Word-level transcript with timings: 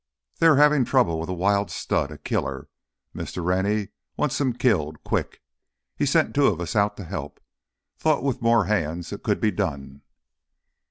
"They 0.39 0.47
are 0.47 0.55
havin' 0.55 0.83
trouble 0.83 1.19
with 1.19 1.29
a 1.29 1.33
wild 1.33 1.69
stud—a 1.69 2.17
killer. 2.17 2.67
Mr. 3.15 3.45
Rennie 3.45 3.89
wants 4.17 4.41
him 4.41 4.51
killed, 4.53 5.03
quick. 5.03 5.43
He 5.95 6.07
sent 6.07 6.29
the 6.29 6.33
two 6.41 6.47
of 6.47 6.59
us 6.59 6.75
out 6.75 6.97
to 6.97 7.03
help—thought 7.03 8.23
with 8.23 8.41
more 8.41 8.65
hands 8.65 9.13
it 9.13 9.21
could 9.21 9.39
be 9.39 9.51
done." 9.51 10.01